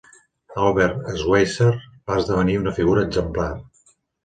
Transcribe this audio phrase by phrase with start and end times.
[0.61, 1.69] Albert Schweitzer
[2.11, 3.49] va esdevenir una figura exemplar.